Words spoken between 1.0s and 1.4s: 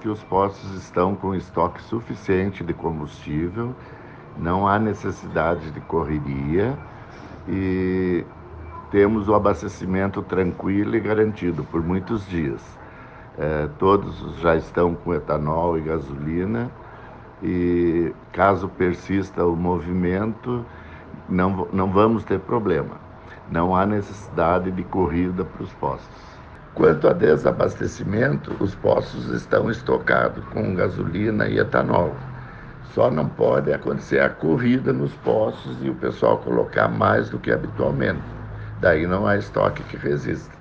com